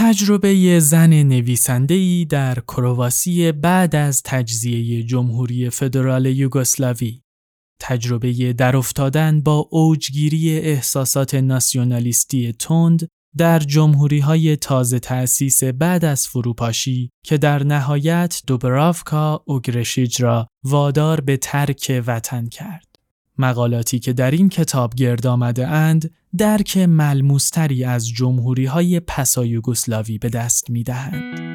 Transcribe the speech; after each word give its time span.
تجربه 0.00 0.80
زن 0.80 1.22
نویسنده‌ای 1.22 2.24
در 2.24 2.54
کرواسی 2.54 3.52
بعد 3.52 3.96
از 3.96 4.22
تجزیه 4.22 5.02
جمهوری 5.02 5.70
فدرال 5.70 6.26
یوگسلاوی 6.26 7.22
تجربه 7.80 8.52
در 8.52 8.76
افتادن 8.76 9.40
با 9.40 9.68
اوجگیری 9.70 10.58
احساسات 10.58 11.34
ناسیونالیستی 11.34 12.52
تند 12.52 13.08
در 13.36 13.58
جمهوری 13.58 14.18
های 14.18 14.56
تازه 14.56 14.98
تأسیس 14.98 15.64
بعد 15.64 16.04
از 16.04 16.28
فروپاشی 16.28 17.10
که 17.24 17.38
در 17.38 17.62
نهایت 17.62 18.42
دوبرافکا 18.46 19.42
اوگرشیج 19.46 20.22
را 20.22 20.46
وادار 20.64 21.20
به 21.20 21.36
ترک 21.36 22.02
وطن 22.06 22.48
کرد. 22.48 22.87
مقالاتی 23.38 23.98
که 23.98 24.12
در 24.12 24.30
این 24.30 24.48
کتاب 24.48 24.94
گرد 24.94 25.26
آمده 25.26 25.68
اند 25.68 26.10
درک 26.38 26.76
ملموستری 26.76 27.84
از 27.84 28.08
جمهوری 28.08 28.64
های 28.64 29.00
پسا 29.00 29.44
یوگسلاوی 29.46 30.18
به 30.18 30.28
دست 30.28 30.70
می 30.70 30.82
دهند. 30.82 31.48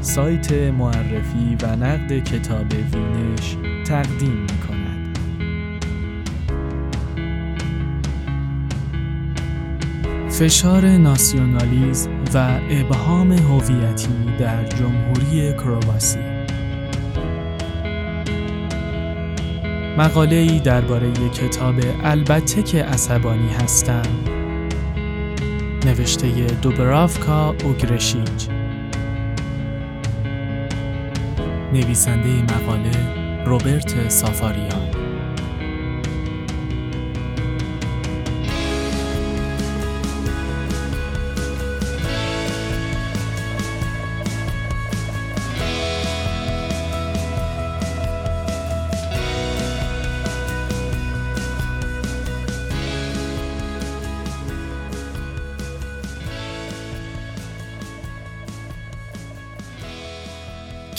سایت 0.00 0.52
معرفی 0.52 1.56
و 1.62 1.76
نقد 1.76 2.18
کتاب 2.18 2.66
وینش 2.72 3.56
تقدیم 3.86 4.40
می 4.40 4.65
فشار 10.38 10.86
ناسیونالیزم 10.86 12.10
و 12.34 12.60
ابهام 12.70 13.32
هویتی 13.32 14.08
در 14.38 14.64
جمهوری 14.64 15.52
کرواسی. 15.52 16.18
مقاله 19.98 20.36
ای 20.36 20.60
درباره 20.60 21.12
کتاب 21.28 21.74
البته 22.04 22.62
که 22.62 22.84
عصبانی 22.84 23.48
هستم. 23.48 24.02
نوشته 25.86 26.28
دوبرافکا 26.62 27.54
اوگرشیج 27.64 28.48
نویسنده 31.72 32.42
مقاله 32.42 33.44
روبرت 33.46 34.08
سافاریان. 34.08 34.85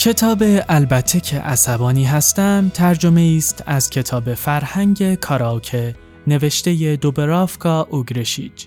کتاب 0.08 0.42
البته 0.68 1.20
که 1.20 1.38
عصبانی 1.40 2.04
هستم 2.04 2.70
ترجمه 2.74 3.34
است 3.38 3.62
از 3.66 3.90
کتاب 3.90 4.34
فرهنگ 4.34 5.14
کاراوکه 5.14 5.94
نوشته 6.26 6.96
دوبرافکا 6.96 7.86
اوگرشیج 7.90 8.66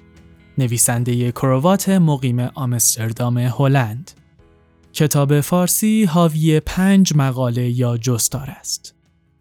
نویسنده 0.57 1.31
کروات 1.31 1.89
مقیم 1.89 2.39
آمستردام 2.39 3.37
هلند. 3.37 4.11
کتاب 4.93 5.41
فارسی 5.41 6.03
حاوی 6.03 6.59
پنج 6.59 7.13
مقاله 7.15 7.69
یا 7.69 7.97
جستار 7.97 8.49
است. 8.49 8.95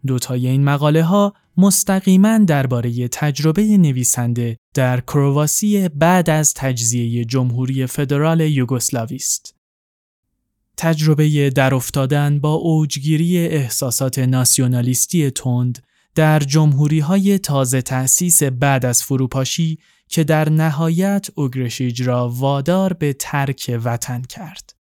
دوتای 0.07 0.47
این 0.47 0.63
مقاله 0.63 1.03
ها 1.03 1.33
مستقیما 1.57 2.37
درباره 2.37 3.07
تجربه 3.07 3.77
نویسنده 3.77 4.57
در 4.73 5.01
کرواسی 5.01 5.89
بعد 5.89 6.29
از 6.29 6.53
تجزیه 6.53 7.25
جمهوری 7.25 7.85
فدرال 7.85 8.41
یوگسلاوی 8.41 9.15
است. 9.15 9.60
تجربه 10.81 11.49
در 11.49 11.75
افتادن 11.75 12.39
با 12.39 12.53
اوجگیری 12.53 13.37
احساسات 13.37 14.19
ناسیونالیستی 14.19 15.31
تند 15.31 15.83
در 16.15 16.39
جمهوری 16.39 16.99
های 16.99 17.39
تازه 17.39 17.81
تأسیس 17.81 18.43
بعد 18.43 18.85
از 18.85 19.03
فروپاشی 19.03 19.79
که 20.07 20.23
در 20.23 20.49
نهایت 20.49 21.27
اوگرشیج 21.35 22.01
را 22.01 22.29
وادار 22.29 22.93
به 22.93 23.13
ترک 23.13 23.79
وطن 23.83 24.21
کرد. 24.21 24.75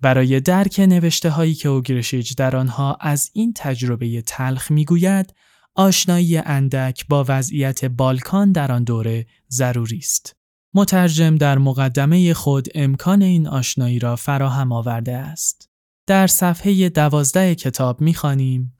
برای 0.00 0.40
درک 0.40 0.80
نوشته 0.80 1.30
هایی 1.30 1.54
که 1.54 1.68
اوگرشیج 1.68 2.34
در 2.34 2.56
آنها 2.56 2.96
از 3.00 3.30
این 3.32 3.52
تجربه 3.56 4.22
تلخ 4.22 4.70
می‌گوید، 4.70 5.34
آشنایی 5.74 6.36
اندک 6.36 7.06
با 7.08 7.24
وضعیت 7.28 7.84
بالکان 7.84 8.52
در 8.52 8.72
آن 8.72 8.84
دوره 8.84 9.26
ضروری 9.50 9.98
است. 9.98 10.36
مترجم 10.74 11.36
در 11.36 11.58
مقدمه 11.58 12.34
خود 12.34 12.68
امکان 12.74 13.22
این 13.22 13.48
آشنایی 13.48 13.98
را 13.98 14.16
فراهم 14.16 14.72
آورده 14.72 15.16
است. 15.16 15.68
در 16.06 16.26
صفحه 16.26 16.88
دوازده 16.88 17.54
کتاب 17.54 18.00
می‌خوانیم 18.00 18.74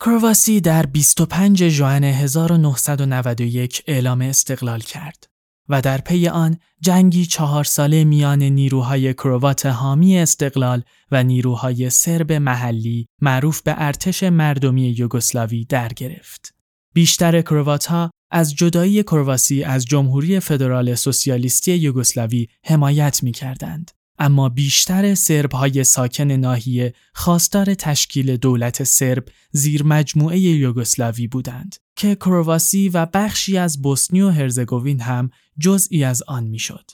کرواسی 0.00 0.60
در 0.60 0.86
25 0.86 1.68
ژوئن 1.68 2.04
1991 2.04 3.82
اعلام 3.86 4.20
استقلال 4.20 4.80
کرد 4.80 5.28
و 5.68 5.80
در 5.80 5.98
پی 5.98 6.28
آن 6.28 6.58
جنگی 6.80 7.26
چهار 7.26 7.64
ساله 7.64 8.04
میان 8.04 8.42
نیروهای 8.42 9.14
کروات 9.14 9.66
حامی 9.66 10.18
استقلال 10.18 10.82
و 11.10 11.22
نیروهای 11.22 11.90
سرب 11.90 12.32
محلی 12.32 13.06
معروف 13.22 13.62
به 13.62 13.74
ارتش 13.76 14.22
مردمی 14.22 14.94
یوگسلاوی 14.98 15.64
در 15.64 15.88
گرفت. 15.88 16.54
بیشتر 16.94 17.40
کروات 17.40 17.86
ها 17.86 18.10
از 18.30 18.54
جدایی 18.54 19.02
کرواسی 19.02 19.62
از 19.62 19.84
جمهوری 19.84 20.40
فدرال 20.40 20.94
سوسیالیستی 20.94 21.74
یوگسلاوی 21.74 22.48
حمایت 22.64 23.22
می 23.22 23.32
کردند. 23.32 23.90
اما 24.18 24.48
بیشتر 24.48 25.14
سرب 25.14 25.52
های 25.52 25.84
ساکن 25.84 26.30
ناحیه 26.30 26.94
خواستار 27.14 27.74
تشکیل 27.74 28.36
دولت 28.36 28.84
سرب 28.84 29.24
زیر 29.52 29.82
مجموعه 29.82 30.38
یوگسلاوی 30.38 31.26
بودند 31.26 31.76
که 31.96 32.14
کرواسی 32.14 32.88
و 32.88 33.06
بخشی 33.06 33.58
از 33.58 33.82
بوسنی 33.82 34.20
و 34.20 34.30
هرزگوین 34.30 35.00
هم 35.00 35.30
جزئی 35.58 36.04
از 36.04 36.22
آن 36.22 36.44
می‌شد. 36.44 36.90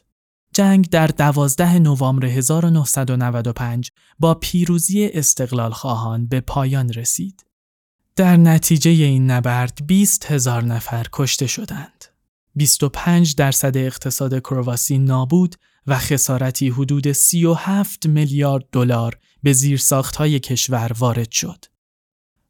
جنگ 0.55 0.89
در 0.89 1.07
12 1.07 1.79
نوامبر 1.79 2.27
1995 2.27 3.91
با 4.19 4.35
پیروزی 4.35 5.07
استقلال 5.07 5.71
خواهان 5.71 6.27
به 6.27 6.41
پایان 6.41 6.93
رسید. 6.93 7.45
در 8.17 8.37
نتیجه 8.37 8.91
این 8.91 9.31
نبرد 9.31 9.79
20 9.87 10.31
هزار 10.31 10.65
نفر 10.65 11.07
کشته 11.13 11.47
شدند. 11.47 12.05
25 12.55 13.35
درصد 13.35 13.77
اقتصاد 13.77 14.41
کرواسی 14.41 14.99
نابود 14.99 15.57
و 15.87 15.99
خسارتی 15.99 16.69
حدود 16.69 17.13
37 17.13 18.07
میلیارد 18.07 18.65
دلار 18.73 19.19
به 19.43 19.53
زیرساختهای 19.53 20.41
کشور 20.41 20.93
وارد 20.99 21.31
شد. 21.31 21.65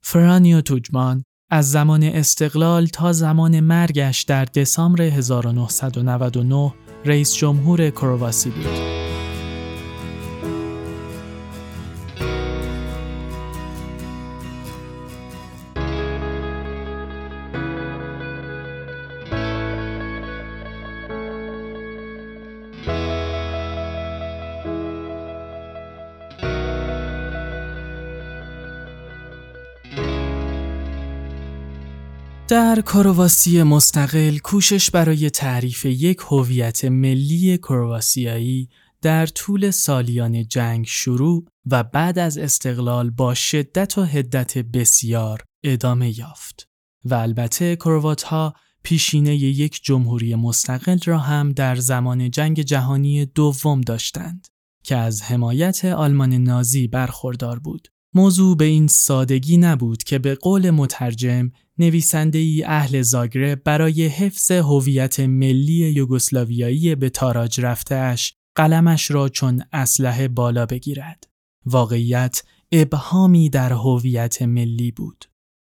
فرانیو 0.00 0.60
توجمان 0.60 1.24
از 1.50 1.70
زمان 1.70 2.02
استقلال 2.02 2.86
تا 2.86 3.12
زمان 3.12 3.60
مرگش 3.60 4.22
در 4.22 4.44
دسامبر 4.44 5.02
1999 5.02 6.74
رئیس 7.04 7.34
جمهور 7.34 7.90
کرواسی 7.90 8.50
بود. 8.50 9.03
در 32.74 32.80
کرواسی 32.80 33.62
مستقل 33.62 34.38
کوشش 34.38 34.90
برای 34.90 35.30
تعریف 35.30 35.84
یک 35.84 36.18
هویت 36.30 36.84
ملی 36.84 37.58
کرواسیایی 37.58 38.68
در 39.02 39.26
طول 39.26 39.70
سالیان 39.70 40.48
جنگ 40.48 40.86
شروع 40.86 41.44
و 41.66 41.82
بعد 41.82 42.18
از 42.18 42.38
استقلال 42.38 43.10
با 43.10 43.34
شدت 43.34 43.98
و 43.98 44.02
هدت 44.02 44.58
بسیار 44.58 45.44
ادامه 45.64 46.18
یافت 46.18 46.68
و 47.04 47.14
البته 47.14 47.76
کروات 47.76 48.22
ها 48.22 48.54
پیشینه 48.82 49.34
یک 49.36 49.80
جمهوری 49.82 50.34
مستقل 50.34 50.98
را 51.04 51.18
هم 51.18 51.52
در 51.52 51.76
زمان 51.76 52.30
جنگ 52.30 52.60
جهانی 52.60 53.26
دوم 53.26 53.80
داشتند 53.80 54.46
که 54.84 54.96
از 54.96 55.22
حمایت 55.22 55.84
آلمان 55.84 56.32
نازی 56.34 56.88
برخوردار 56.88 57.58
بود. 57.58 57.88
موضوع 58.14 58.56
به 58.56 58.64
این 58.64 58.86
سادگی 58.86 59.56
نبود 59.56 60.02
که 60.02 60.18
به 60.18 60.34
قول 60.34 60.70
مترجم 60.70 61.50
نویسنده 61.78 62.38
ای 62.38 62.64
اهل 62.64 63.02
زاگرب 63.02 63.62
برای 63.64 64.06
حفظ 64.06 64.50
هویت 64.50 65.20
ملی 65.20 65.92
یوگسلاویایی 65.92 66.94
به 66.94 67.10
تاراج 67.10 67.60
رفتهاش 67.60 68.34
قلمش 68.54 69.10
را 69.10 69.28
چون 69.28 69.62
اسلحه 69.72 70.28
بالا 70.28 70.66
بگیرد. 70.66 71.24
واقعیت 71.66 72.42
ابهامی 72.72 73.50
در 73.50 73.72
هویت 73.72 74.42
ملی 74.42 74.90
بود. 74.90 75.24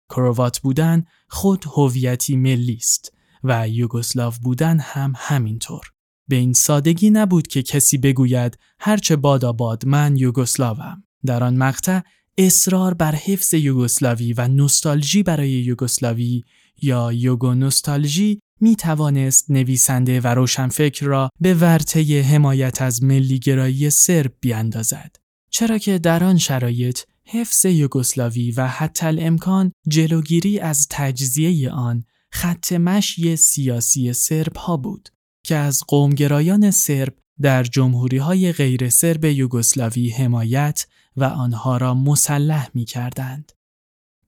کرووات 0.09 0.59
بودن 0.59 1.05
خود 1.29 1.65
هویتی 1.75 2.35
ملی 2.35 2.75
است 2.75 3.13
و 3.43 3.69
یوگسلاو 3.69 4.33
بودن 4.43 4.79
هم 4.79 5.13
همینطور. 5.15 5.91
به 6.27 6.35
این 6.35 6.53
سادگی 6.53 7.09
نبود 7.09 7.47
که 7.47 7.63
کسی 7.63 7.97
بگوید 7.97 8.57
هرچه 8.79 9.15
باد 9.15 9.85
من 9.85 10.17
یوگسلاوم. 10.17 11.03
در 11.25 11.43
آن 11.43 11.57
مقطع 11.57 12.01
اصرار 12.37 12.93
بر 12.93 13.15
حفظ 13.15 13.53
یوگسلاوی 13.53 14.33
و 14.33 14.47
نوستالژی 14.47 15.23
برای 15.23 15.49
یوگسلاوی 15.49 16.43
یا 16.81 17.13
یوگو 17.13 17.53
نوستالژی 17.53 18.39
می 18.61 18.75
توانست 18.75 19.51
نویسنده 19.51 20.21
و 20.21 20.27
روشنفکر 20.27 21.05
را 21.05 21.29
به 21.41 21.53
ورطه 21.53 22.21
حمایت 22.21 22.81
از 22.81 23.03
ملیگرایی 23.03 23.89
سرب 23.89 24.33
بیاندازد. 24.41 25.15
چرا 25.49 25.77
که 25.77 25.99
در 25.99 26.23
آن 26.23 26.37
شرایط 26.37 26.99
حفظ 27.25 27.65
یوگسلاوی 27.65 28.51
و 28.51 28.67
حتی 28.67 29.05
الامکان 29.05 29.71
جلوگیری 29.87 30.59
از 30.59 30.87
تجزیه 30.89 31.71
آن 31.71 32.03
خط 32.31 32.73
مشی 32.73 33.35
سیاسی 33.35 34.13
سرب 34.13 34.55
ها 34.57 34.77
بود 34.77 35.09
که 35.43 35.55
از 35.55 35.83
قومگرایان 35.87 36.71
سرب 36.71 37.13
در 37.41 37.63
جمهوری 37.63 38.17
های 38.17 38.51
غیر 38.51 38.89
سرب 38.89 39.25
یوگسلاوی 39.25 40.09
حمایت 40.09 40.85
و 41.17 41.23
آنها 41.23 41.77
را 41.77 41.93
مسلح 41.93 42.69
می 42.73 42.85
کردند. 42.85 43.51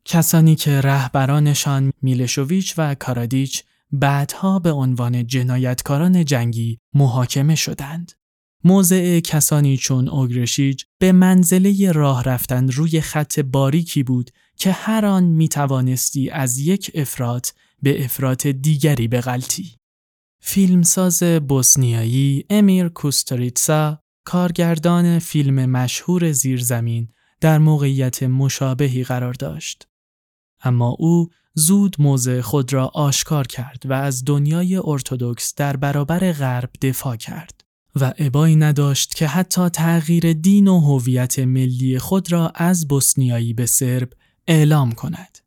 کسانی 0.06 0.56
که 0.56 0.82
رهبرانشان 0.82 1.92
میلشوویچ 2.02 2.74
و 2.78 2.96
کارادیچ 2.96 3.64
بعدها 3.92 4.60
به 4.60 4.72
عنوان 4.72 5.28
جنایتکاران 5.28 6.26
جنگی 6.26 6.80
محاکمه 6.94 7.56
شدند. 7.56 8.12
موضع 8.64 9.20
کسانی 9.20 9.78
چون 9.78 10.10
اوگرشیج 10.10 10.84
به 11.00 11.12
منزله 11.12 11.92
راه 11.92 12.24
رفتن 12.24 12.72
روی 12.72 13.02
خط 13.02 13.40
باریکی 13.40 14.04
بود 14.04 14.32
که 14.56 14.72
هر 14.72 15.06
آن 15.06 15.24
می 15.24 15.50
توانستی 15.50 16.30
از 16.30 16.58
یک 16.58 16.92
افراد 16.96 17.46
به 17.82 18.04
افراد 18.04 18.52
دیگری 18.52 19.08
بغلطی. 19.08 19.76
فیلمساز 20.42 21.24
بوسنیایی 21.24 22.46
امیر 22.50 22.88
کوستریتسا 22.88 24.00
کارگردان 24.30 25.20
فیلم 25.20 25.66
مشهور 25.66 26.31
زیرزمین 26.31 27.08
در 27.42 27.58
موقعیت 27.58 28.24
مشابهی 28.24 29.04
قرار 29.04 29.34
داشت. 29.34 29.88
اما 30.64 30.96
او 31.00 31.30
زود 31.54 31.96
موضع 32.00 32.42
خود 32.42 32.74
را 32.74 32.88
آشکار 32.88 33.48
کرد 33.48 33.84
و 33.86 33.94
از 33.94 34.26
دنیای 34.26 34.76
ارتودکس 34.76 35.56
در 35.56 35.78
برابر 35.78 36.31
غرب 36.31 36.70
دفاع 36.81 37.16
کرد 37.16 37.64
و 37.96 38.14
ابایی 38.18 38.56
نداشت 38.56 39.16
که 39.16 39.28
حتی 39.28 39.70
تغییر 39.70 40.34
دین 40.34 40.68
و 40.68 40.80
هویت 40.80 41.40
ملی 41.40 42.00
خود 42.00 42.31
را 42.31 42.52
از 42.56 42.88
بوسنیایی 42.88 43.54
به 43.54 43.66
سرب 43.66 44.14
اعلام 44.48 44.92
کند. 44.92 45.38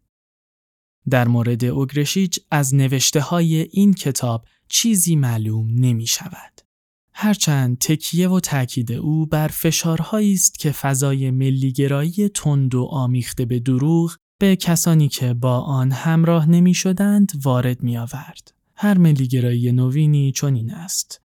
در 1.11 1.29
مورد 1.29 1.65
اوگرشیچ 1.65 2.41
از 2.51 2.75
نوشته 2.75 3.21
های 3.21 3.57
این 3.57 3.95
کتاب 3.95 4.45
چیزی 4.69 5.17
معلوم 5.17 5.67
نمی 5.75 6.07
شود. 6.07 6.72
هرچند 7.15 7.79
تکیه 7.79 8.29
و 8.29 8.41
تاکید 8.41 8.93
او 8.93 9.27
بر 9.27 9.49
فشارهایی 9.49 10.33
است 10.33 10.59
که 10.59 10.73
فضای 10.73 11.31
ملیگرایی 11.31 12.29
تند 12.29 12.75
و 12.75 12.85
آمیخته 12.85 13.45
به 13.45 13.59
دروغ 13.59 14.17
به 14.39 14.57
کسانی 14.57 15.09
که 15.09 15.35
با 15.35 15.61
آن 15.61 15.93
همراه 15.93 16.49
نمی 16.49 16.75
شدند 16.75 17.33
وارد 17.43 17.83
می 17.83 17.99
آورد. 17.99 18.53
هر 18.75 18.99
ملیگرایی 18.99 19.73
نوینی 19.73 20.33
چنین 20.33 20.71
است. 20.71 21.23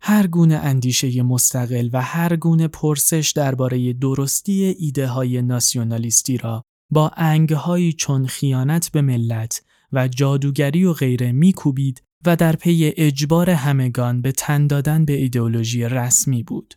هر 0.00 0.26
گونه 0.26 0.54
اندیشه 0.54 1.22
مستقل 1.22 1.90
و 1.92 2.02
هر 2.02 2.36
گونه 2.36 2.68
پرسش 2.68 3.32
درباره 3.36 3.92
درستی 3.92 4.64
ایده 4.78 5.06
های 5.06 5.42
ناسیونالیستی 5.42 6.36
را 6.36 6.62
با 6.90 7.08
انگهایی 7.16 7.92
چون 7.92 8.26
خیانت 8.26 8.92
به 8.92 9.02
ملت 9.02 9.62
و 9.92 10.08
جادوگری 10.08 10.84
و 10.84 10.92
غیره 10.92 11.32
میکوبید 11.32 12.02
و 12.26 12.36
در 12.36 12.56
پی 12.56 12.92
اجبار 12.96 13.50
همگان 13.50 14.22
به 14.22 14.32
تن 14.32 14.66
دادن 14.66 15.04
به 15.04 15.12
ایدئولوژی 15.12 15.84
رسمی 15.84 16.42
بود. 16.42 16.74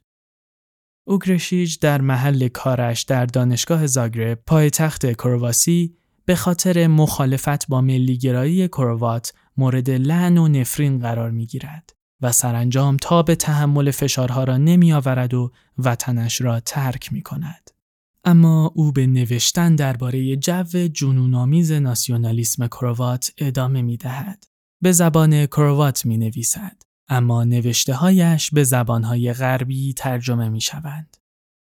اوگرشیج 1.08 1.78
در 1.82 2.02
محل 2.02 2.48
کارش 2.48 3.02
در 3.02 3.26
دانشگاه 3.26 3.88
زاگرب 3.88 4.40
پایتخت 4.46 5.14
کرواسی 5.14 5.96
به 6.26 6.36
خاطر 6.36 6.88
مخالفت 6.88 7.68
با 7.68 7.82
ملیگرایی 7.82 8.68
کروات 8.68 9.34
مورد 9.58 9.90
لعن 9.90 10.38
و 10.38 10.48
نفرین 10.48 11.00
قرار 11.00 11.32
می 11.32 11.46
گیرد 11.46 11.94
و 12.22 12.32
سرانجام 12.32 12.98
تا 12.98 13.24
به 13.24 13.36
تحمل 13.36 13.92
فشارها 13.92 14.44
را 14.44 14.58
نمی 14.58 14.94
آورد 14.94 15.34
و 15.34 15.52
وطنش 15.78 16.42
را 16.42 16.60
ترک 16.60 17.14
می 17.14 17.22
کند. 17.22 17.70
اما 18.24 18.72
او 18.76 18.92
به 18.92 19.08
نوشتن 19.08 19.76
درباره 19.76 20.36
جو 20.36 20.64
جنونآمیز 20.94 21.72
ناسیونالیسم 21.72 22.68
کروات 22.68 23.32
ادامه 23.38 23.82
می 23.82 23.98
دهد. 23.98 24.49
به 24.82 24.92
زبان 24.92 25.46
کروات 25.46 26.06
می 26.06 26.18
نویسد. 26.18 26.82
اما 27.08 27.44
نوشته 27.44 27.94
هایش 27.94 28.52
به 28.52 28.64
زبانهای 28.64 29.34
غربی 29.34 29.94
ترجمه 29.94 30.50
می 30.50 30.62
شوند. 30.62 31.18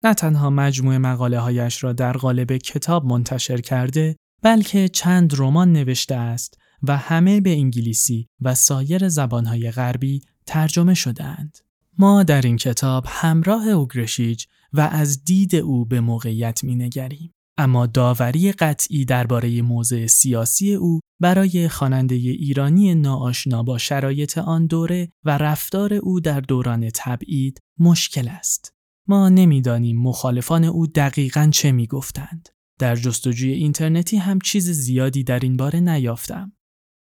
نه 0.03 0.13
تنها 0.13 0.49
مجموع 0.49 0.97
مقاله 0.97 1.39
هایش 1.39 1.83
را 1.83 1.93
در 1.93 2.17
قالب 2.17 2.57
کتاب 2.57 3.05
منتشر 3.05 3.61
کرده 3.61 4.15
بلکه 4.43 4.89
چند 4.89 5.33
رمان 5.37 5.73
نوشته 5.73 6.15
است 6.15 6.57
و 6.83 6.97
همه 6.97 7.41
به 7.41 7.49
انگلیسی 7.49 8.27
و 8.41 8.55
سایر 8.55 9.09
زبانهای 9.09 9.71
غربی 9.71 10.21
ترجمه 10.45 10.93
شدهاند. 10.93 11.57
ما 11.97 12.23
در 12.23 12.41
این 12.41 12.57
کتاب 12.57 13.05
همراه 13.07 13.67
اوگرشیج 13.67 14.45
و 14.73 14.81
از 14.81 15.23
دید 15.23 15.55
او 15.55 15.85
به 15.85 15.99
موقعیت 15.99 16.63
می 16.63 16.75
نگریم. 16.75 17.33
اما 17.57 17.85
داوری 17.85 18.51
قطعی 18.51 19.05
درباره 19.05 19.61
موضع 19.61 20.05
سیاسی 20.05 20.73
او 20.73 20.99
برای 21.19 21.69
خواننده 21.69 22.15
ایرانی 22.15 22.95
ناآشنا 22.95 23.63
با 23.63 23.77
شرایط 23.77 24.37
آن 24.37 24.67
دوره 24.67 25.11
و 25.23 25.37
رفتار 25.37 25.93
او 25.93 26.19
در 26.19 26.41
دوران 26.41 26.89
تبعید 26.95 27.61
مشکل 27.79 28.27
است. 28.27 28.73
ما 29.07 29.29
نمی‌دانیم 29.29 30.01
مخالفان 30.01 30.63
او 30.63 30.87
دقیقا 30.87 31.49
چه 31.53 31.71
می‌گفتند. 31.71 32.49
در 32.79 32.95
جستجوی 32.95 33.51
اینترنتی 33.51 34.17
هم 34.17 34.39
چیز 34.39 34.69
زیادی 34.69 35.23
در 35.23 35.39
این 35.39 35.57
باره 35.57 35.79
نیافتم. 35.79 36.51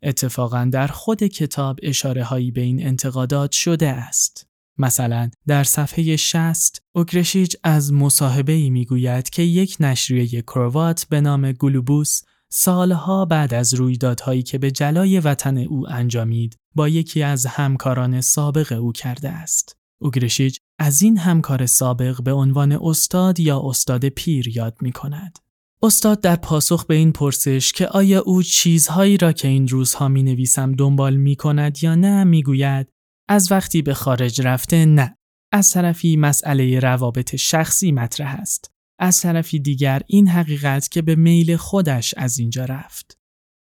اتفاقا 0.02 0.68
در 0.72 0.86
خود 0.86 1.22
کتاب 1.22 1.78
اشاره 1.82 2.24
هایی 2.24 2.50
به 2.50 2.60
این 2.60 2.86
انتقادات 2.86 3.52
شده 3.52 3.88
است. 3.88 4.46
مثلا 4.78 5.30
در 5.46 5.64
صفحه 5.64 6.16
60 6.16 6.82
اوکرشیچ 6.94 7.56
از 7.64 7.92
مصاحبه 7.92 8.52
ای 8.52 8.70
می‌گوید 8.70 9.30
که 9.30 9.42
یک 9.42 9.76
نشریه 9.80 10.42
کروات 10.42 11.06
به 11.10 11.20
نام 11.20 11.52
گلوبوس 11.52 12.22
سالها 12.54 13.24
بعد 13.24 13.54
از 13.54 13.74
رویدادهایی 13.74 14.42
که 14.42 14.58
به 14.58 14.70
جلای 14.70 15.20
وطن 15.20 15.58
او 15.58 15.90
انجامید 15.90 16.56
با 16.74 16.88
یکی 16.88 17.22
از 17.22 17.46
همکاران 17.46 18.20
سابق 18.20 18.72
او 18.80 18.92
کرده 18.92 19.28
است. 19.30 19.76
اوگرشیج 20.00 20.58
از 20.78 21.02
این 21.02 21.18
همکار 21.18 21.66
سابق 21.66 22.22
به 22.22 22.32
عنوان 22.32 22.72
استاد 22.72 23.40
یا 23.40 23.60
استاد 23.64 24.08
پیر 24.08 24.48
یاد 24.48 24.76
می 24.80 24.92
کند. 24.92 25.38
استاد 25.82 26.20
در 26.20 26.36
پاسخ 26.36 26.86
به 26.86 26.94
این 26.94 27.12
پرسش 27.12 27.72
که 27.72 27.86
آیا 27.86 28.20
او 28.20 28.42
چیزهایی 28.42 29.16
را 29.16 29.32
که 29.32 29.48
این 29.48 29.68
روزها 29.68 30.08
می 30.08 30.22
نویسم 30.22 30.72
دنبال 30.72 31.16
می 31.16 31.36
کند 31.36 31.82
یا 31.82 31.94
نه 31.94 32.24
می 32.24 32.42
گوید 32.42 32.88
از 33.28 33.52
وقتی 33.52 33.82
به 33.82 33.94
خارج 33.94 34.40
رفته 34.40 34.84
نه. 34.84 35.16
از 35.52 35.70
طرفی 35.70 36.16
مسئله 36.16 36.78
روابط 36.78 37.36
شخصی 37.36 37.92
مطرح 37.92 38.34
است. 38.34 38.71
از 39.02 39.20
طرفی 39.20 39.58
دیگر 39.58 40.02
این 40.06 40.28
حقیقت 40.28 40.88
که 40.88 41.02
به 41.02 41.14
میل 41.14 41.56
خودش 41.56 42.14
از 42.16 42.38
اینجا 42.38 42.64
رفت. 42.64 43.18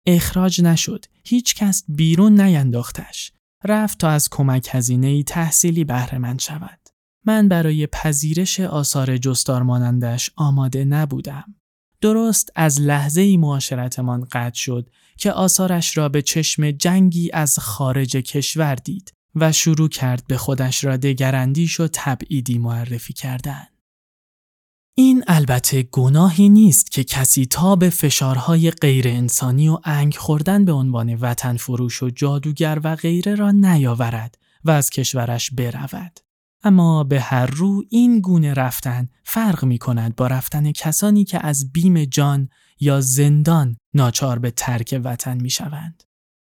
اخراج 0.07 0.61
نشد. 0.61 1.05
هیچ 1.25 1.55
کس 1.55 1.85
بیرون 1.89 2.41
نینداختش. 2.41 3.33
رفت 3.65 3.99
تا 3.99 4.09
از 4.09 4.29
کمک 4.29 4.69
هزینه 4.71 5.23
تحصیلی 5.23 5.85
بهره 5.85 6.19
مند 6.19 6.41
شود. 6.41 6.79
من 7.25 7.49
برای 7.49 7.87
پذیرش 7.87 8.61
آثار 8.61 9.17
جستار 9.17 9.63
مانندش 9.63 10.31
آماده 10.37 10.85
نبودم. 10.85 11.55
درست 12.01 12.53
از 12.55 12.81
لحظه 12.81 13.21
ای 13.21 13.37
معاشرتمان 13.37 14.27
قطع 14.33 14.59
شد 14.59 14.91
که 15.17 15.33
آثارش 15.33 15.97
را 15.99 16.09
به 16.09 16.23
چشم 16.23 16.71
جنگی 16.71 17.31
از 17.33 17.59
خارج 17.59 18.17
کشور 18.17 18.75
دید 18.75 19.13
و 19.35 19.53
شروع 19.53 19.89
کرد 19.89 20.27
به 20.29 20.37
خودش 20.37 20.85
را 20.85 20.97
دگراندیش 20.97 21.81
و 21.81 21.89
تبعیدی 21.93 22.59
معرفی 22.59 23.13
کردن. 23.13 23.67
این 25.01 25.25
البته 25.27 25.83
گناهی 25.83 26.49
نیست 26.49 26.91
که 26.91 27.05
کسی 27.05 27.47
تا 27.47 27.77
به 27.77 27.91
فشارهای 27.91 28.71
غیر 28.71 29.09
انسانی 29.09 29.69
و 29.69 29.79
انگ 29.85 30.15
خوردن 30.15 30.65
به 30.65 30.73
عنوان 30.73 31.15
وطن 31.15 31.57
فروش 31.57 32.03
و 32.03 32.11
جادوگر 32.11 32.81
و 32.85 32.97
غیره 32.97 33.35
را 33.35 33.51
نیاورد 33.51 34.39
و 34.65 34.71
از 34.71 34.91
کشورش 34.91 35.51
برود. 35.51 36.21
اما 36.63 37.05
به 37.05 37.21
هر 37.21 37.47
رو 37.47 37.83
این 37.91 38.21
گونه 38.21 38.55
رفتن 38.55 39.09
فرق 39.25 39.65
می 39.65 39.79
کند 39.79 40.17
با 40.17 40.27
رفتن 40.27 40.73
کسانی 40.73 41.25
که 41.25 41.47
از 41.47 41.73
بیم 41.73 42.05
جان 42.05 42.49
یا 42.81 43.01
زندان 43.01 43.77
ناچار 43.95 44.39
به 44.39 44.51
ترک 44.51 45.01
وطن 45.05 45.41
می 45.41 45.51
شوند. 45.51 46.03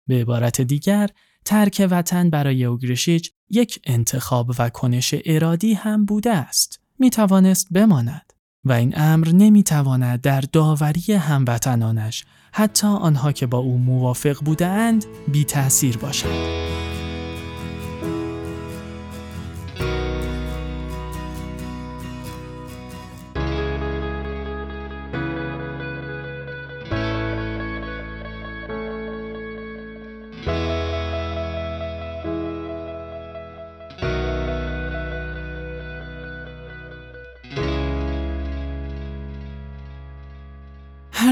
به 0.07 0.21
عبارت 0.21 0.61
دیگر 0.61 1.11
ترک 1.45 1.89
وطن 1.91 2.31
برای 2.31 2.65
اوگرشیچ 2.65 3.31
یک 3.51 3.81
انتخاب 3.85 4.53
و 4.59 4.71
کنش 4.71 5.15
ارادی 5.25 5.75
هم 5.75 6.05
بوده 6.05 6.31
است. 6.31 6.81
می 6.99 7.11
توانست 7.11 7.69
بماند. 7.71 8.33
و 8.65 8.73
این 8.73 8.95
امر 8.97 9.29
نمی‌تواند 9.29 10.21
در 10.21 10.41
داوری 10.41 11.13
هموطنانش 11.13 12.25
حتی 12.53 12.87
آنها 12.87 13.33
که 13.33 13.47
با 13.47 13.59
او 13.59 13.79
موافق 13.79 14.45
بودند 14.45 15.05
بی 15.33 15.45
تأثیر 15.45 15.97
باشد. 15.97 16.82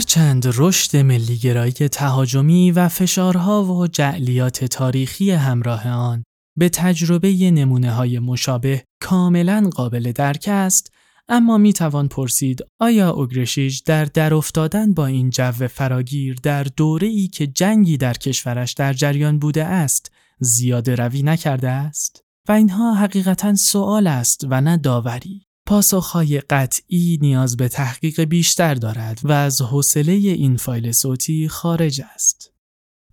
هرچند 0.00 0.44
رشد 0.56 0.96
ملیگرایی 0.96 1.72
تهاجمی 1.72 2.70
و 2.70 2.88
فشارها 2.88 3.64
و 3.64 3.86
جعلیات 3.86 4.64
تاریخی 4.64 5.30
همراه 5.30 5.88
آن 5.88 6.24
به 6.58 6.68
تجربه 6.68 7.50
نمونه 7.50 7.92
های 7.92 8.18
مشابه 8.18 8.84
کاملا 9.02 9.70
قابل 9.74 10.12
درک 10.12 10.44
است 10.52 10.92
اما 11.28 11.58
می 11.58 11.72
توان 11.72 12.08
پرسید 12.08 12.60
آیا 12.78 13.10
اوگرشیج 13.10 13.80
در 13.86 14.04
در 14.04 14.34
افتادن 14.34 14.94
با 14.94 15.06
این 15.06 15.30
جو 15.30 15.52
فراگیر 15.52 16.36
در 16.42 16.64
دوره 16.64 17.08
ای 17.08 17.28
که 17.28 17.46
جنگی 17.46 17.96
در 17.96 18.14
کشورش 18.14 18.72
در 18.72 18.92
جریان 18.92 19.38
بوده 19.38 19.64
است 19.64 20.12
زیاده 20.38 20.94
روی 20.94 21.22
نکرده 21.22 21.68
است؟ 21.68 22.24
و 22.48 22.52
اینها 22.52 22.94
حقیقتا 22.94 23.54
سوال 23.54 24.06
است 24.06 24.46
و 24.50 24.60
نه 24.60 24.76
داوری. 24.76 25.49
پاسخهای 25.70 26.40
قطعی 26.40 27.18
نیاز 27.22 27.56
به 27.56 27.68
تحقیق 27.68 28.20
بیشتر 28.20 28.74
دارد 28.74 29.20
و 29.24 29.32
از 29.32 29.62
حوصله 29.62 30.12
این 30.12 30.56
فایل 30.56 30.92
صوتی 30.92 31.48
خارج 31.48 32.02
است. 32.14 32.52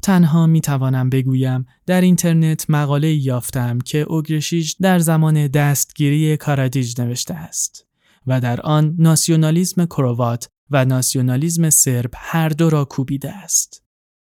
تنها 0.02 0.48
می 0.48 0.62
توانم 0.62 1.10
بگویم 1.10 1.66
در 1.86 2.02
اینترنت 2.02 2.70
مقاله 2.70 3.14
یافتم 3.14 3.80
که 3.80 3.98
اوگرشیج 3.98 4.74
در 4.82 5.00
زمان 5.00 5.48
دستگیری 5.48 6.38
کارادیج 6.38 7.02
نوشته 7.02 7.34
است 7.34 7.88
و 8.28 8.42
در 8.42 8.62
آن 8.62 8.96
ناسیونالیزم 9.00 9.86
کروات 9.86 10.50
و 10.70 10.86
ناسیونالیزم 10.86 11.70
سرب 11.70 12.12
هر 12.16 12.50
دو 12.50 12.70
را 12.70 12.86
کوبیده 12.86 13.32
است. 13.32 13.84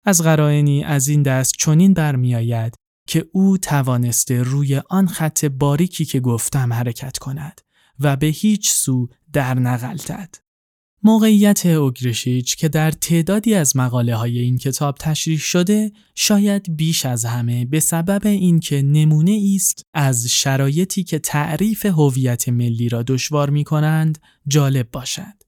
از 0.05 0.23
قرائنی 0.23 0.85
از 0.85 1.09
این 1.09 1.23
دست 1.23 1.55
چنین 1.59 1.95
برمیآید 1.95 2.75
که 3.07 3.27
او 3.33 3.59
توانسته 3.59 4.43
روی 4.43 4.83
آن 4.91 5.07
خط 5.07 5.45
باریکی 5.45 6.05
که 6.05 6.21
گفتم 6.21 6.73
حرکت 6.73 7.19
کند 7.19 7.61
و 8.01 8.17
به 8.17 8.27
هیچ 8.27 8.71
سو 8.71 9.09
در 9.33 9.55
نغلتد. 9.55 10.35
موقعیت 11.03 11.67
اوگرشیچ 11.67 12.57
که 12.57 12.69
در 12.69 12.91
تعدادی 12.91 13.55
از 13.55 13.77
مقاله 13.77 14.17
های 14.17 14.39
این 14.39 14.59
کتاب 14.59 14.97
تشریح 14.99 15.39
شده 15.39 15.93
شاید 16.15 16.77
بیش 16.77 17.07
از 17.07 17.25
همه 17.25 17.65
به 17.65 17.81
سبب 17.81 18.27
اینکه 18.27 18.83
نمونه 18.83 19.43
است 19.55 19.83
از 19.95 20.27
شرایطی 20.27 21.05
که 21.05 21.19
تعریف 21.19 21.87
هویت 21.87 22.49
ملی 22.49 22.89
را 22.89 23.03
دشوار 23.03 23.51
می 23.51 23.65
کنند 23.65 24.19
جالب 24.47 24.91
باشد. 24.91 25.43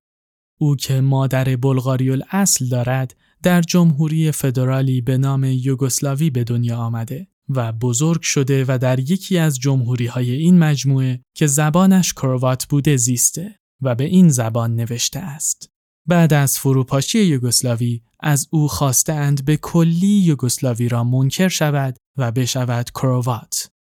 او 0.59 0.77
که 0.77 1.01
مادر 1.01 1.57
بلغاری 1.57 2.23
اصل 2.31 2.69
دارد 2.69 3.17
در 3.43 3.61
جمهوری 3.61 4.33
فدرالی 4.33 5.01
به 5.01 5.19
نام 5.19 5.45
یوگسلاوی 5.45 6.31
به 6.31 6.45
دنیا 6.45 6.77
آمده 6.77 7.29
و 7.49 7.73
بزرگ 7.73 8.23
شده 8.23 8.65
و 8.69 8.79
در 8.79 8.99
یکی 8.99 9.39
از 9.39 9.59
جمهوری 9.59 10.07
های 10.07 10.31
این 10.31 10.59
مجموعه 10.59 11.21
که 11.35 11.47
زبانش 11.47 12.13
کروات 12.13 12.67
بوده 12.67 12.97
زیسته 12.97 13.59
و 13.83 13.95
به 13.95 14.05
این 14.05 14.29
زبان 14.29 14.75
نوشته 14.75 15.19
است. 15.19 15.71
بعد 16.07 16.33
از 16.33 16.59
فروپاشی 16.59 17.19
یوگسلاوی 17.19 18.03
از 18.21 18.49
او 18.51 18.69
خواستند 18.69 19.45
به 19.45 19.57
کلی 19.57 20.07
یوگسلاوی 20.07 20.89
را 20.89 21.05
منکر 21.05 21.49
شود 21.49 21.97
و 22.17 22.33
بشود 22.33 22.91
کروات 22.91 23.71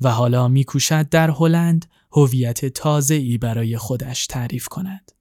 و 0.00 0.10
حالا 0.10 0.48
میکوشد 0.48 1.08
در 1.08 1.30
هلند 1.30 1.86
هویت 2.12 2.66
تازه 2.66 3.14
ای 3.14 3.38
برای 3.38 3.76
خودش 3.76 4.26
تعریف 4.26 4.68
کند. 4.68 5.12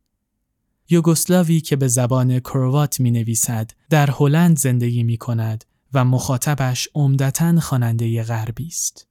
یوگسلاوی 0.90 1.62
که 1.62 1.76
به 1.76 1.88
زبان 1.88 2.40
کروات 2.40 3.00
می 3.00 3.12
نویسد 3.12 3.72
در 3.90 4.10
هلند 4.12 4.60
زندگی 4.60 5.04
می 5.04 5.18
کند 5.18 5.66
و 5.94 6.06
مخاطبش 6.06 6.90
عمدتا 6.96 7.60
خواننده 7.60 8.24
غربی 8.24 8.68
است. 8.68 9.08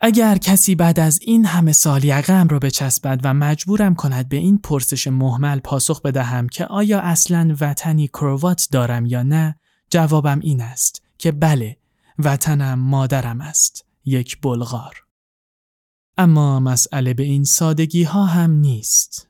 اگر 0.00 0.38
کسی 0.38 0.74
بعد 0.74 1.00
از 1.00 1.18
این 1.22 1.44
همه 1.44 1.72
سال 1.72 2.04
یقم 2.04 2.48
را 2.48 2.58
بچسبد 2.58 3.20
و 3.24 3.34
مجبورم 3.34 3.94
کند 3.94 4.28
به 4.28 4.36
این 4.36 4.58
پرسش 4.58 5.06
محمل 5.06 5.60
پاسخ 5.60 6.02
بدهم 6.02 6.48
که 6.48 6.66
آیا 6.66 7.00
اصلا 7.00 7.56
وطنی 7.60 8.08
کروات 8.08 8.68
دارم 8.72 9.06
یا 9.06 9.22
نه 9.22 9.58
جوابم 9.90 10.40
این 10.40 10.60
است 10.60 11.02
که 11.18 11.32
بله 11.32 11.76
وطنم 12.18 12.78
مادرم 12.78 13.40
است 13.40 13.84
یک 14.04 14.40
بلغار. 14.40 15.04
اما 16.18 16.60
مسئله 16.60 17.14
به 17.14 17.22
این 17.22 17.44
سادگی 17.44 18.02
ها 18.02 18.24
هم 18.24 18.50
نیست. 18.50 19.28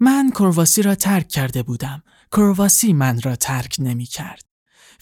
من 0.00 0.30
کرواسی 0.30 0.82
را 0.82 0.94
ترک 0.94 1.28
کرده 1.28 1.62
بودم. 1.62 2.02
کرواسی 2.32 2.92
من 2.92 3.20
را 3.20 3.36
ترک 3.36 3.76
نمی 3.78 4.04
کرد 4.04 4.49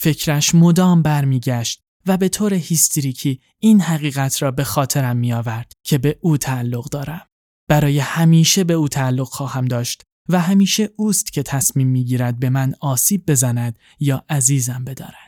فکرش 0.00 0.54
مدام 0.54 1.02
برمیگشت 1.02 1.82
و 2.06 2.16
به 2.16 2.28
طور 2.28 2.54
هیستریکی 2.54 3.40
این 3.58 3.80
حقیقت 3.80 4.42
را 4.42 4.50
به 4.50 4.64
خاطرم 4.64 5.16
می 5.16 5.32
آورد 5.32 5.72
که 5.82 5.98
به 5.98 6.18
او 6.20 6.36
تعلق 6.36 6.84
دارم. 6.84 7.26
برای 7.68 7.98
همیشه 7.98 8.64
به 8.64 8.74
او 8.74 8.88
تعلق 8.88 9.26
خواهم 9.26 9.64
داشت 9.64 10.02
و 10.28 10.40
همیشه 10.40 10.90
اوست 10.96 11.32
که 11.32 11.42
تصمیم 11.42 11.86
می 11.86 12.04
گیرد 12.04 12.38
به 12.38 12.50
من 12.50 12.74
آسیب 12.80 13.26
بزند 13.26 13.78
یا 14.00 14.24
عزیزم 14.28 14.84
بدارد. 14.84 15.27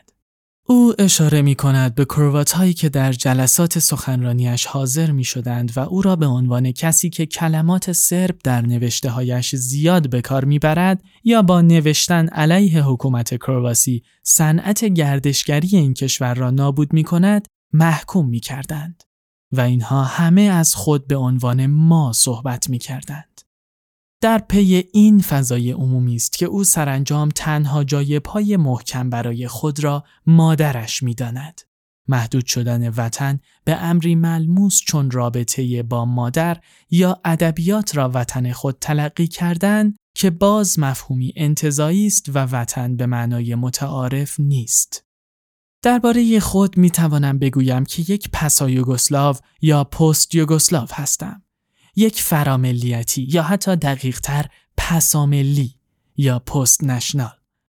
او 0.67 0.93
اشاره 0.99 1.41
می 1.41 1.55
کند 1.55 1.95
به 1.95 2.05
کروات 2.05 2.51
هایی 2.51 2.73
که 2.73 2.89
در 2.89 3.11
جلسات 3.11 3.79
سخنرانیش 3.79 4.65
حاضر 4.65 5.11
می 5.11 5.23
شدند 5.23 5.71
و 5.75 5.79
او 5.79 6.01
را 6.01 6.15
به 6.15 6.25
عنوان 6.25 6.71
کسی 6.71 7.09
که 7.09 7.25
کلمات 7.25 7.91
سرب 7.91 8.37
در 8.43 8.61
نوشته 8.61 9.09
هایش 9.09 9.55
زیاد 9.55 10.09
به 10.09 10.21
کار 10.21 10.45
می 10.45 10.59
برد 10.59 11.03
یا 11.23 11.41
با 11.41 11.61
نوشتن 11.61 12.27
علیه 12.27 12.83
حکومت 12.83 13.35
کرواسی 13.35 14.03
صنعت 14.23 14.85
گردشگری 14.85 15.77
این 15.77 15.93
کشور 15.93 16.33
را 16.33 16.51
نابود 16.51 16.93
می 16.93 17.03
کند 17.03 17.47
محکوم 17.73 18.29
می 18.29 18.39
کردند. 18.39 19.03
و 19.51 19.61
اینها 19.61 20.03
همه 20.03 20.41
از 20.41 20.75
خود 20.75 21.07
به 21.07 21.15
عنوان 21.15 21.65
ما 21.65 22.13
صحبت 22.13 22.69
می 22.69 22.77
کردند. 22.77 23.41
در 24.21 24.37
پی 24.37 24.83
این 24.93 25.19
فضای 25.19 25.71
عمومی 25.71 26.15
است 26.15 26.37
که 26.37 26.45
او 26.45 26.63
سرانجام 26.63 27.29
تنها 27.29 27.83
جای 27.83 28.19
پای 28.19 28.57
محکم 28.57 29.09
برای 29.09 29.47
خود 29.47 29.83
را 29.83 30.03
مادرش 30.25 31.03
می‌داند. 31.03 31.61
محدود 32.07 32.45
شدن 32.45 32.89
وطن 32.89 33.39
به 33.63 33.75
امری 33.75 34.15
ملموس 34.15 34.79
چون 34.87 35.11
رابطه 35.11 35.83
با 35.83 36.05
مادر 36.05 36.61
یا 36.91 37.21
ادبیات 37.25 37.97
را 37.97 38.11
وطن 38.13 38.51
خود 38.51 38.77
تلقی 38.81 39.27
کردن 39.27 39.93
که 40.15 40.29
باز 40.29 40.79
مفهومی 40.79 41.33
انتظایی 41.35 42.07
است 42.07 42.29
و 42.29 42.39
وطن 42.39 42.95
به 42.95 43.05
معنای 43.05 43.55
متعارف 43.55 44.39
نیست. 44.39 45.05
درباره 45.83 46.39
خود 46.39 46.77
می 46.77 46.89
توانم 46.89 47.39
بگویم 47.39 47.85
که 47.85 48.13
یک 48.13 48.29
پسا 48.33 48.69
یوگسلاو 48.69 49.35
یا 49.61 49.83
پست 49.83 50.35
یوگسلاو 50.35 50.87
هستم. 50.91 51.43
یک 51.95 52.21
فراملیتی 52.21 53.27
یا 53.31 53.43
حتی 53.43 53.75
دقیقتر 53.75 54.45
پساملی 54.77 55.75
یا 56.17 56.39
پست 56.39 56.83
نشنال. 56.83 57.31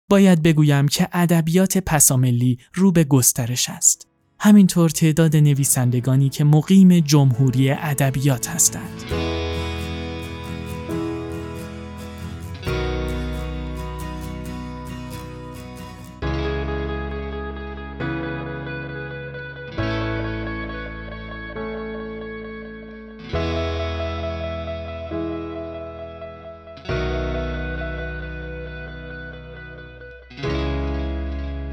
باید 0.10 0.44
بگویم 0.44 0.88
که 0.88 1.08
ادبیات 1.14 1.78
پساملی 1.78 2.58
رو 2.74 2.92
به 2.92 3.04
گسترش 3.04 3.70
است. 3.70 4.08
همینطور 4.40 4.90
تعداد 4.90 5.36
نویسندگانی 5.36 6.30
که 6.30 6.44
مقیم 6.44 7.00
جمهوری 7.00 7.72
ادبیات 7.72 8.48
هستند. 8.48 9.21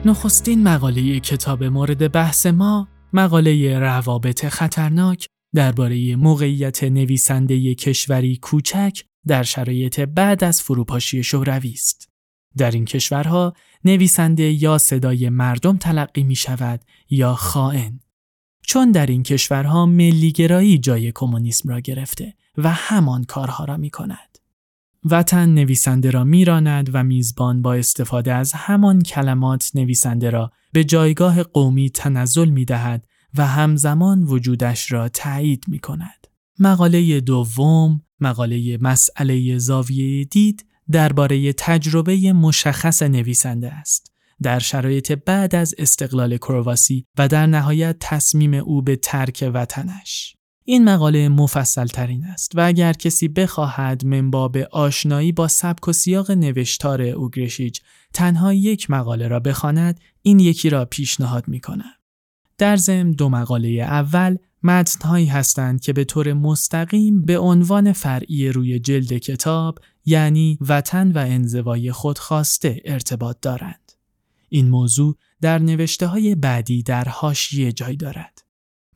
نخستین 0.08 0.62
مقاله 0.62 1.20
کتاب 1.20 1.64
مورد 1.64 2.12
بحث 2.12 2.46
ما 2.46 2.88
مقاله 3.12 3.78
روابط 3.78 4.46
خطرناک 4.46 5.26
درباره 5.54 6.16
موقعیت 6.16 6.84
نویسنده 6.84 7.74
کشوری 7.74 8.36
کوچک 8.36 9.02
در 9.26 9.42
شرایط 9.42 10.00
بعد 10.00 10.44
از 10.44 10.62
فروپاشی 10.62 11.22
شوروی 11.22 11.72
است. 11.72 12.08
در 12.56 12.70
این 12.70 12.84
کشورها 12.84 13.54
نویسنده 13.84 14.42
یا 14.62 14.78
صدای 14.78 15.28
مردم 15.28 15.76
تلقی 15.76 16.22
می 16.22 16.36
شود 16.36 16.80
یا 17.10 17.34
خائن. 17.34 18.00
چون 18.62 18.90
در 18.90 19.06
این 19.06 19.22
کشورها 19.22 19.86
ملیگرایی 19.86 20.78
جای 20.78 21.12
کمونیسم 21.14 21.68
را 21.68 21.80
گرفته 21.80 22.34
و 22.58 22.72
همان 22.72 23.24
کارها 23.24 23.64
را 23.64 23.76
می 23.76 23.90
کند. 23.90 24.27
وطن 25.04 25.48
نویسنده 25.48 26.10
را 26.10 26.24
میراند 26.24 26.90
و 26.92 27.04
میزبان 27.04 27.62
با 27.62 27.74
استفاده 27.74 28.34
از 28.34 28.52
همان 28.52 29.02
کلمات 29.02 29.70
نویسنده 29.74 30.30
را 30.30 30.52
به 30.72 30.84
جایگاه 30.84 31.42
قومی 31.42 31.90
تنزل 31.90 32.48
می 32.48 32.64
دهد 32.64 33.06
و 33.34 33.46
همزمان 33.46 34.22
وجودش 34.22 34.92
را 34.92 35.08
تایید 35.08 35.64
می 35.68 35.78
کند. 35.78 36.26
مقاله 36.58 37.20
دوم، 37.20 38.02
مقاله 38.20 38.78
مسئله 38.80 39.58
زاویه 39.58 40.24
دید 40.24 40.66
درباره 40.90 41.52
تجربه 41.52 42.32
مشخص 42.32 43.02
نویسنده 43.02 43.72
است. 43.72 44.12
در 44.42 44.58
شرایط 44.58 45.12
بعد 45.12 45.54
از 45.54 45.74
استقلال 45.78 46.36
کرواسی 46.36 47.06
و 47.18 47.28
در 47.28 47.46
نهایت 47.46 47.96
تصمیم 48.00 48.54
او 48.54 48.82
به 48.82 48.96
ترک 48.96 49.50
وطنش. 49.54 50.37
این 50.70 50.84
مقاله 50.84 51.28
مفصل 51.28 51.86
ترین 51.86 52.24
است 52.24 52.52
و 52.54 52.66
اگر 52.66 52.92
کسی 52.92 53.28
بخواهد 53.28 54.04
منباب 54.04 54.56
آشنایی 54.56 55.32
با 55.32 55.48
سبک 55.48 55.88
و 55.88 55.92
سیاق 55.92 56.30
نوشتار 56.30 57.02
اوگرشیج 57.02 57.80
تنها 58.12 58.52
یک 58.52 58.90
مقاله 58.90 59.28
را 59.28 59.40
بخواند 59.40 60.00
این 60.22 60.40
یکی 60.40 60.70
را 60.70 60.84
پیشنهاد 60.84 61.48
می 61.48 61.60
کنم. 61.60 61.92
در 62.58 62.76
ضمن 62.76 63.12
دو 63.12 63.28
مقاله 63.28 63.68
اول 63.68 64.36
متنهایی 64.62 65.26
هستند 65.26 65.80
که 65.80 65.92
به 65.92 66.04
طور 66.04 66.32
مستقیم 66.32 67.24
به 67.24 67.38
عنوان 67.38 67.92
فرعی 67.92 68.48
روی 68.48 68.78
جلد 68.78 69.12
کتاب 69.12 69.78
یعنی 70.04 70.58
وطن 70.60 71.12
و 71.12 71.18
انزوای 71.18 71.92
خودخواسته 71.92 72.82
ارتباط 72.84 73.36
دارند. 73.42 73.92
این 74.48 74.68
موضوع 74.68 75.16
در 75.40 75.58
نوشته 75.58 76.06
های 76.06 76.34
بعدی 76.34 76.82
در 76.82 77.04
حاشیه 77.04 77.72
جای 77.72 77.96
دارد. 77.96 78.47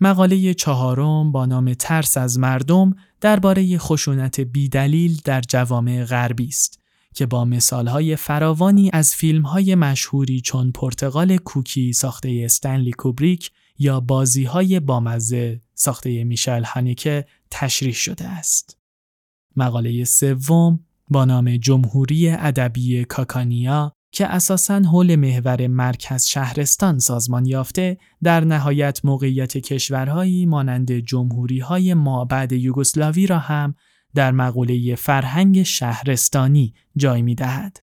مقاله 0.02 0.54
چهارم 0.54 1.32
با 1.32 1.46
نام 1.46 1.74
ترس 1.74 2.16
از 2.16 2.38
مردم 2.38 2.96
درباره 3.20 3.78
خشونت 3.78 4.40
بیدلیل 4.40 5.20
در 5.24 5.40
جوامع 5.40 6.04
غربی 6.04 6.46
است 6.46 6.80
که 7.14 7.26
با 7.26 7.44
مثالهای 7.44 8.16
فراوانی 8.16 8.90
از 8.92 9.14
فیلمهای 9.14 9.74
مشهوری 9.74 10.40
چون 10.40 10.72
پرتغال 10.72 11.36
کوکی 11.36 11.92
ساخته 11.92 12.42
استنلی 12.44 12.92
کوبریک 12.92 13.50
یا 13.78 14.00
بازیهای 14.00 14.80
بامزه 14.80 15.60
ساخته 15.74 16.24
میشل 16.24 16.64
هانیکه 16.64 17.26
تشریح 17.50 17.94
شده 17.94 18.28
است. 18.28 18.78
مقاله 19.56 20.04
سوم 20.04 20.80
با 21.08 21.24
نام 21.24 21.56
جمهوری 21.56 22.28
ادبی 22.28 23.04
کاکانیا 23.04 23.92
که 24.12 24.26
اساساً 24.26 24.80
حول 24.80 25.16
محور 25.16 25.66
مرکز 25.66 26.24
شهرستان 26.24 26.98
سازمان 26.98 27.46
یافته 27.46 27.98
در 28.22 28.44
نهایت 28.44 29.00
موقعیت 29.04 29.58
کشورهایی 29.58 30.46
مانند 30.46 30.92
جمهوریهای 30.92 31.94
ما 31.94 32.24
بعد 32.24 32.52
یوگسلاوی 32.52 33.26
را 33.26 33.38
هم 33.38 33.74
در 34.14 34.32
مقوله 34.32 34.94
فرهنگ 34.94 35.62
شهرستانی 35.62 36.74
جای 36.96 37.22
می 37.22 37.34
دهد. 37.34 37.76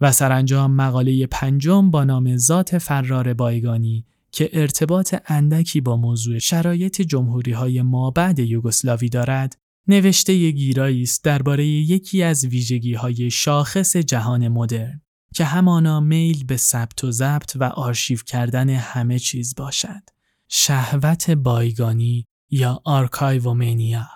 و 0.00 0.12
سرانجام 0.12 0.70
مقاله 0.70 1.26
پنجم 1.26 1.90
با 1.90 2.04
نام 2.04 2.36
ذات 2.36 2.78
فرار 2.78 3.34
بایگانی 3.34 4.06
که 4.32 4.50
ارتباط 4.52 5.14
اندکی 5.26 5.80
با 5.80 5.96
موضوع 5.96 6.38
شرایط 6.38 7.02
جمهوری 7.02 7.52
های 7.52 7.82
ما 7.82 8.10
بعد 8.10 8.38
یوگسلاوی 8.38 9.08
دارد 9.08 9.58
نوشته 9.88 10.50
گیرایی 10.50 11.02
است 11.02 11.24
درباره 11.24 11.66
یکی 11.66 12.22
از 12.22 12.44
ویژگی 12.44 12.94
های 12.94 13.30
شاخص 13.30 13.96
جهان 13.96 14.48
مدرن 14.48 15.00
که 15.36 15.44
همانا 15.44 16.00
میل 16.00 16.44
به 16.44 16.56
ثبت 16.56 17.04
و 17.04 17.10
ضبط 17.12 17.56
و 17.56 17.64
آرشیو 17.64 18.18
کردن 18.26 18.70
همه 18.70 19.18
چیز 19.18 19.54
باشد. 19.54 20.02
شهوت 20.48 21.30
بایگانی 21.30 22.26
یا 22.50 22.80
archive 22.84 23.56
mania 23.56 24.08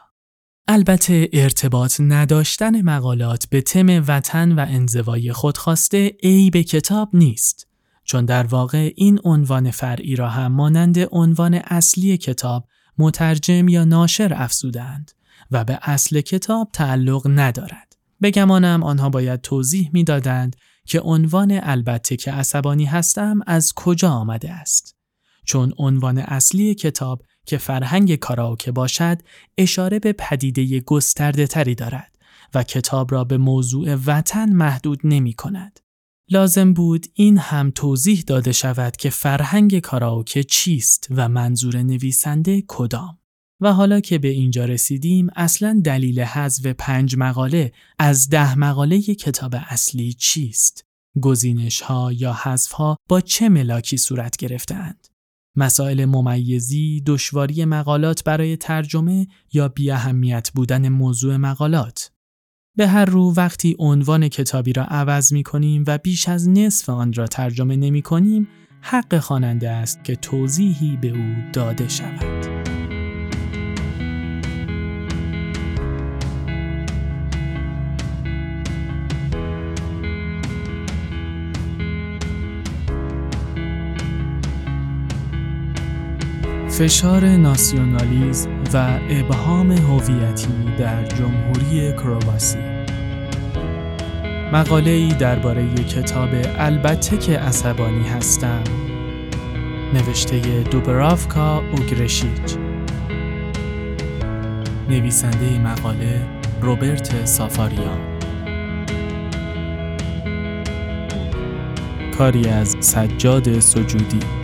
البته 0.68 1.28
ارتباط 1.32 2.00
نداشتن 2.00 2.82
مقالات 2.82 3.46
به 3.50 3.60
تم 3.60 4.04
وطن 4.08 4.52
و 4.52 4.66
انزوای 4.68 5.32
خودخواسته 5.32 6.16
به 6.52 6.64
کتاب 6.64 7.10
نیست 7.14 7.66
چون 8.04 8.24
در 8.24 8.46
واقع 8.46 8.92
این 8.96 9.20
عنوان 9.24 9.70
فرعی 9.70 10.16
را 10.16 10.28
هم 10.28 10.52
مانند 10.52 10.98
عنوان 11.10 11.54
اصلی 11.54 12.18
کتاب 12.18 12.68
مترجم 12.98 13.68
یا 13.68 13.84
ناشر 13.84 14.32
افزودند 14.34 15.12
و 15.50 15.64
به 15.64 15.78
اصل 15.82 16.20
کتاب 16.20 16.70
تعلق 16.72 17.22
ندارد. 17.26 17.96
بگمانم 18.22 18.82
آنها 18.82 19.08
باید 19.08 19.40
توضیح 19.40 19.90
می‌دادند 19.92 20.56
که 20.90 21.00
عنوان 21.00 21.60
البته 21.62 22.16
که 22.16 22.32
عصبانی 22.32 22.84
هستم 22.84 23.40
از 23.46 23.72
کجا 23.76 24.10
آمده 24.10 24.52
است. 24.52 24.96
چون 25.44 25.72
عنوان 25.78 26.18
اصلی 26.18 26.74
کتاب 26.74 27.22
که 27.46 27.58
فرهنگ 27.58 28.14
کاراوکه 28.14 28.72
باشد 28.72 29.18
اشاره 29.58 29.98
به 29.98 30.12
پدیده 30.12 30.80
گسترده 30.80 31.46
تری 31.46 31.74
دارد 31.74 32.16
و 32.54 32.62
کتاب 32.62 33.12
را 33.12 33.24
به 33.24 33.38
موضوع 33.38 33.94
وطن 34.06 34.52
محدود 34.52 35.00
نمی 35.04 35.32
کند. 35.32 35.80
لازم 36.30 36.72
بود 36.72 37.06
این 37.14 37.38
هم 37.38 37.70
توضیح 37.70 38.24
داده 38.26 38.52
شود 38.52 38.96
که 38.96 39.10
فرهنگ 39.10 39.78
کاراوکه 39.78 40.44
چیست 40.44 41.06
و 41.10 41.28
منظور 41.28 41.76
نویسنده 41.76 42.64
کدام. 42.68 43.18
و 43.60 43.72
حالا 43.72 44.00
که 44.00 44.18
به 44.18 44.28
اینجا 44.28 44.64
رسیدیم 44.64 45.28
اصلا 45.36 45.80
دلیل 45.84 46.20
حذف 46.20 46.66
پنج 46.66 47.16
مقاله 47.18 47.72
از 47.98 48.28
ده 48.28 48.58
مقاله 48.58 49.00
کتاب 49.00 49.54
اصلی 49.68 50.12
چیست؟ 50.12 50.84
گزینش 51.20 51.80
ها 51.80 52.12
یا 52.12 52.32
حذف 52.32 52.72
ها 52.72 52.96
با 53.08 53.20
چه 53.20 53.48
ملاکی 53.48 53.96
صورت 53.96 54.36
گرفتند؟ 54.36 55.06
مسائل 55.56 56.04
ممیزی، 56.04 57.02
دشواری 57.06 57.64
مقالات 57.64 58.24
برای 58.24 58.56
ترجمه 58.56 59.26
یا 59.52 59.68
بیاهمیت 59.68 60.50
بودن 60.54 60.88
موضوع 60.88 61.36
مقالات؟ 61.36 62.10
به 62.76 62.88
هر 62.88 63.04
رو 63.04 63.34
وقتی 63.34 63.76
عنوان 63.78 64.28
کتابی 64.28 64.72
را 64.72 64.84
عوض 64.84 65.32
می 65.32 65.42
کنیم 65.42 65.84
و 65.86 65.98
بیش 65.98 66.28
از 66.28 66.48
نصف 66.48 66.88
آن 66.88 67.12
را 67.12 67.26
ترجمه 67.26 67.76
نمی 67.76 68.02
کنیم، 68.02 68.48
حق 68.80 69.18
خواننده 69.18 69.70
است 69.70 70.04
که 70.04 70.16
توضیحی 70.16 70.96
به 70.96 71.08
او 71.08 71.34
داده 71.52 71.88
شود. 71.88 72.39
فشار 86.80 87.24
ناسیونالیزم 87.24 88.50
و 88.74 88.98
ابهام 89.10 89.72
هویتی 89.72 90.48
در 90.78 91.04
جمهوری 91.04 91.92
کرواسی. 91.92 92.58
مقاله 94.52 94.90
ای 94.90 95.08
درباره 95.08 95.74
کتاب 95.74 96.28
البته 96.58 97.16
که 97.16 97.38
عصبانی 97.38 98.08
هستم. 98.08 98.62
نوشته 99.94 100.40
دوبرافکا 100.70 101.58
اوگرشیچ. 101.58 102.56
نویسنده 104.88 105.58
مقاله 105.58 106.26
روبرت 106.60 107.26
سافاریان. 107.26 107.98
کاری 112.18 112.48
از 112.48 112.76
سجاد 112.80 113.60
سجودی. 113.60 114.39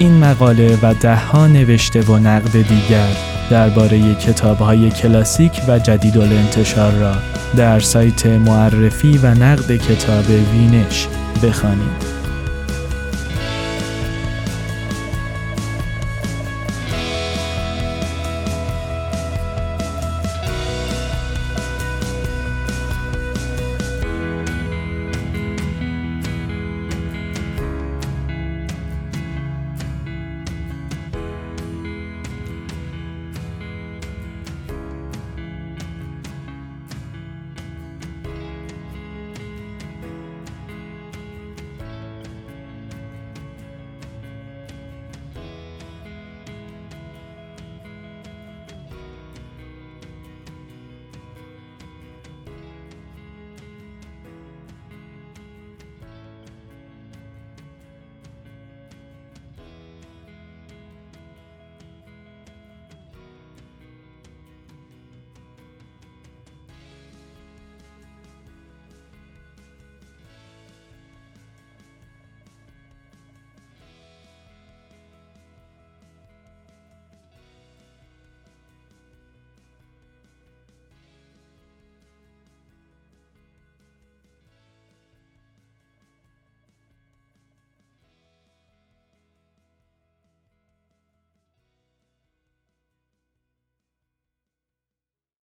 این 0.00 0.18
مقاله 0.18 0.78
و 0.82 0.94
دهها 0.94 1.46
نوشته 1.46 2.00
و 2.00 2.18
نقد 2.18 2.52
دیگر 2.52 3.08
درباره 3.50 4.14
کتابهای 4.14 4.90
کلاسیک 4.90 5.52
و 5.68 5.78
جدید 5.78 6.18
انتشار 6.18 6.92
را 6.92 7.14
در 7.56 7.80
سایت 7.80 8.26
معرفی 8.26 9.18
و 9.18 9.34
نقد 9.34 9.76
کتاب 9.76 10.24
وینش 10.52 11.08
بخوانید. 11.42 12.09